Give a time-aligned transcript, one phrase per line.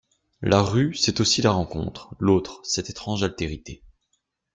[0.41, 3.83] La rue, c’est aussi la rencontre, l’autre, cette étrange altérité.